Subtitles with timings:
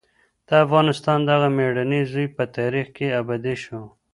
[0.47, 3.81] د افغانستان دغه مېړنی زوی په تاریخ کې ابدي شو.